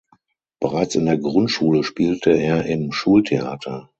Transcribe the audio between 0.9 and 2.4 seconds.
in der Grundschule spielte